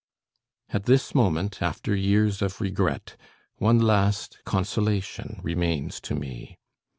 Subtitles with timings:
[0.69, 3.15] At this moment, after years of regret,
[3.57, 6.57] one last consolation remains to me.